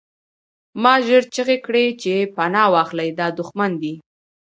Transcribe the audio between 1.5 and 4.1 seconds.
کړې چې پناه واخلئ دا دښمن دی